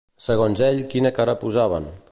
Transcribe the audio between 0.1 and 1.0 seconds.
Segons ell,